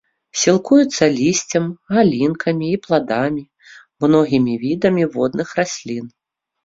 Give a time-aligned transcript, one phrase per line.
[0.43, 1.65] Сілкуецца лісцем,
[1.97, 3.43] галінкамі і пладамі,
[4.07, 6.05] многімі відамі водных раслін.